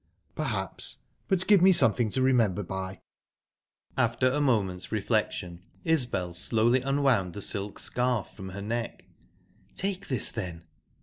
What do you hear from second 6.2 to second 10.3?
slowly unwound the silk scarf from her neck. "Take